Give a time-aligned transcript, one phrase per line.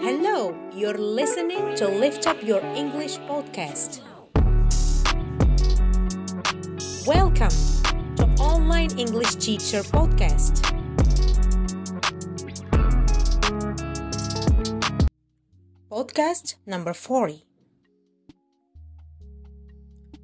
[0.00, 4.00] Hello, you're listening to Lift Up Your English podcast.
[7.04, 7.50] Welcome
[8.14, 10.62] to Online English Teacher Podcast.
[15.90, 17.44] Podcast number 40.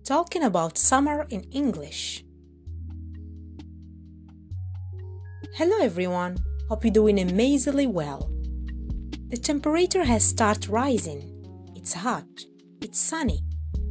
[0.04, 2.24] Talking about summer in English.
[5.56, 6.36] Hello everyone.
[6.68, 8.33] Hope you're doing amazingly well.
[9.34, 11.72] The temperature has started rising.
[11.74, 12.24] It's hot.
[12.80, 13.40] It's sunny.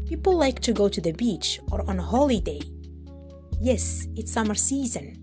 [0.06, 2.62] People like to go to the beach or on holiday.
[3.60, 5.18] Yes, it's summer season.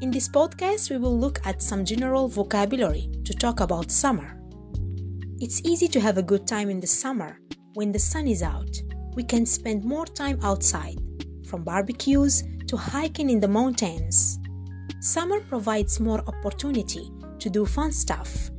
[0.00, 4.40] In this podcast, we will look at some general vocabulary to talk about summer.
[5.40, 7.40] It's easy to have a good time in the summer
[7.74, 8.80] when the sun is out.
[9.16, 11.00] We can spend more time outside,
[11.48, 14.38] from barbecues to hiking in the mountains.
[15.00, 17.10] Summer provides more opportunity
[17.40, 18.50] to do fun stuff.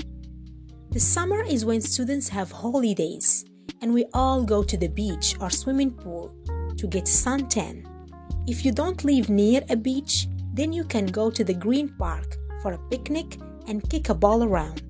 [0.98, 3.46] The summer is when students have holidays
[3.84, 6.34] and we all go to the beach or swimming pool
[6.76, 7.86] to get suntan.
[8.48, 12.36] If you don't live near a beach, then you can go to the green park
[12.64, 14.82] for a picnic and kick a ball around.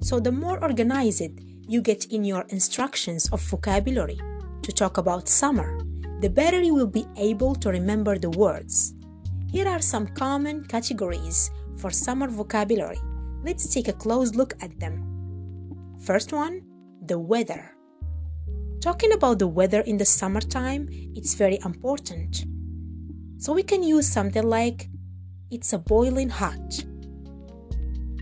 [0.00, 4.18] So, the more organized you get in your instructions of vocabulary
[4.62, 5.78] to talk about summer,
[6.22, 8.94] the better you will be able to remember the words.
[9.52, 12.98] Here are some common categories for summer vocabulary.
[13.44, 15.09] Let's take a close look at them.
[16.00, 16.62] First one,
[17.04, 17.76] the weather.
[18.80, 22.46] Talking about the weather in the summertime, it's very important.
[23.36, 24.88] So we can use something like,
[25.50, 26.84] it's a boiling hot.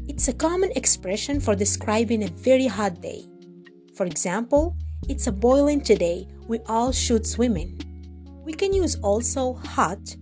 [0.08, 3.24] It's a common expression for describing a very hot day.
[3.94, 4.76] For example,
[5.08, 7.78] it's a boiling today, we all should swim in.
[8.44, 10.16] We can use also hot,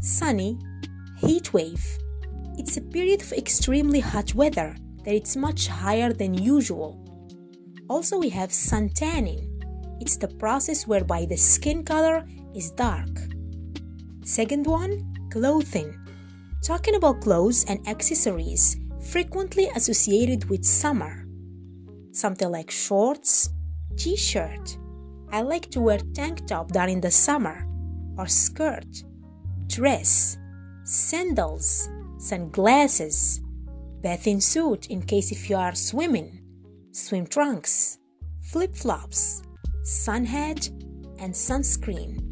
[0.00, 0.58] sunny,
[1.18, 1.84] heat wave.
[2.56, 4.74] It's a period of extremely hot weather
[5.04, 7.01] that it's much higher than usual.
[7.92, 9.46] Also, we have sun tanning.
[10.00, 13.10] It's the process whereby the skin color is dark.
[14.24, 15.94] Second one, clothing.
[16.62, 18.78] Talking about clothes and accessories
[19.10, 21.26] frequently associated with summer.
[22.12, 23.50] Something like shorts,
[23.98, 24.78] t shirt.
[25.30, 27.68] I like to wear tank top during the summer,
[28.16, 29.04] or skirt,
[29.66, 30.38] dress,
[30.84, 33.42] sandals, sunglasses,
[34.00, 36.41] bathing suit in case if you are swimming,
[36.92, 37.98] swim trunks,
[38.40, 39.42] flip flops,
[39.82, 40.68] sun hat,
[41.18, 42.28] and sunscreen.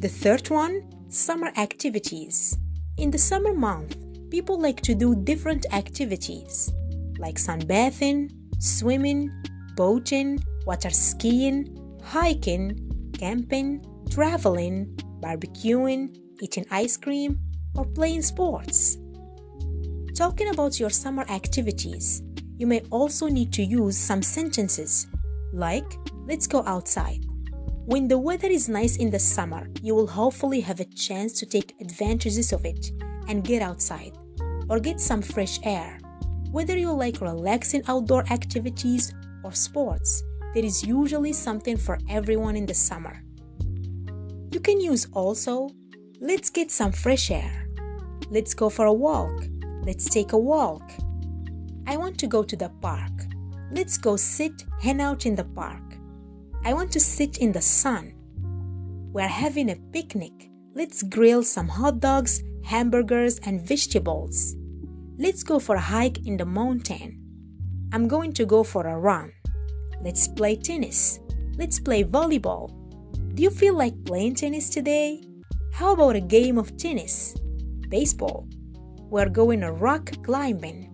[0.00, 2.56] The third one summer activities.
[2.98, 3.96] In the summer month,
[4.30, 6.72] people like to do different activities
[7.18, 9.30] like sunbathing, swimming,
[9.76, 14.86] boating, water skiing, hiking, camping, traveling,
[15.20, 17.38] barbecuing, eating ice cream,
[17.74, 18.98] or playing sports.
[20.14, 22.22] Talking about your summer activities,
[22.58, 25.06] you may also need to use some sentences
[25.52, 25.96] like,
[26.26, 27.24] let's go outside.
[27.86, 31.46] When the weather is nice in the summer, you will hopefully have a chance to
[31.46, 32.90] take advantages of it
[33.28, 34.12] and get outside
[34.68, 35.98] or get some fresh air.
[36.50, 40.22] Whether you like relaxing outdoor activities or sports,
[40.54, 43.22] there is usually something for everyone in the summer.
[44.50, 45.70] You can use also,
[46.20, 47.68] let's get some fresh air.
[48.30, 49.44] Let's go for a walk.
[49.84, 50.90] Let's take a walk.
[51.88, 53.12] I want to go to the park.
[53.72, 55.96] Let's go sit, hang out in the park.
[56.62, 58.12] I want to sit in the sun.
[59.10, 60.50] We're having a picnic.
[60.74, 64.54] Let's grill some hot dogs, hamburgers, and vegetables.
[65.16, 67.22] Let's go for a hike in the mountain.
[67.94, 69.32] I'm going to go for a run.
[70.02, 71.20] Let's play tennis.
[71.56, 72.68] Let's play volleyball.
[73.34, 75.22] Do you feel like playing tennis today?
[75.72, 77.34] How about a game of tennis?
[77.88, 78.46] Baseball.
[79.08, 80.87] We're going rock climbing.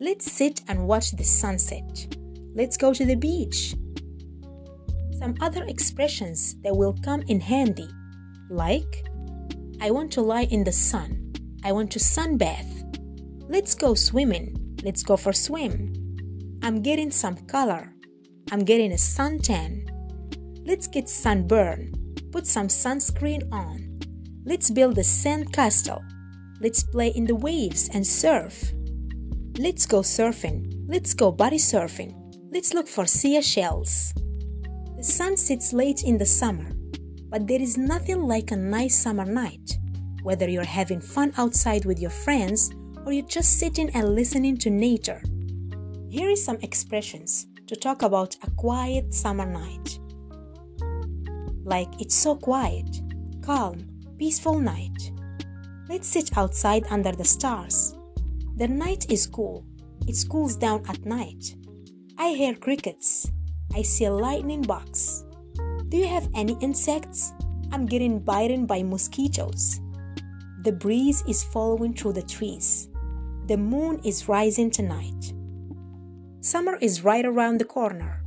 [0.00, 2.14] Let's sit and watch the sunset.
[2.54, 3.74] Let's go to the beach.
[5.18, 7.88] Some other expressions that will come in handy,
[8.48, 9.04] like
[9.80, 11.32] I want to lie in the sun.
[11.64, 12.70] I want to sunbath.
[13.48, 14.76] Let's go swimming.
[14.84, 15.92] Let's go for swim.
[16.62, 17.92] I'm getting some color.
[18.52, 19.88] I'm getting a suntan.
[20.64, 21.92] Let's get sunburn.
[22.30, 23.98] Put some sunscreen on.
[24.44, 26.04] Let's build a sand castle.
[26.60, 28.72] Let's play in the waves and surf.
[29.60, 30.84] Let's go surfing.
[30.86, 32.14] Let's go body surfing.
[32.52, 34.14] Let's look for sea shells.
[34.96, 36.70] The sun sets late in the summer,
[37.28, 39.76] but there is nothing like a nice summer night.
[40.22, 42.70] Whether you're having fun outside with your friends
[43.04, 45.20] or you're just sitting and listening to nature.
[46.08, 49.98] Here is some expressions to talk about a quiet summer night.
[51.64, 53.00] Like it's so quiet,
[53.42, 53.88] calm,
[54.20, 55.10] peaceful night.
[55.88, 57.97] Let's sit outside under the stars.
[58.58, 59.64] The night is cool.
[60.08, 61.54] It cools down at night.
[62.18, 63.30] I hear crickets.
[63.72, 65.24] I see a lightning box.
[65.90, 67.32] Do you have any insects?
[67.70, 69.80] I'm getting bitten by mosquitoes.
[70.64, 72.88] The breeze is following through the trees.
[73.46, 75.32] The moon is rising tonight.
[76.40, 78.24] Summer is right around the corner.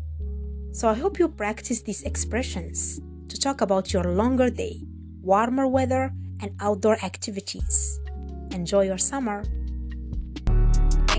[0.71, 4.79] So I hope you practice these expressions to talk about your longer day,
[5.21, 7.99] warmer weather, and outdoor activities.
[8.51, 9.43] Enjoy your summer.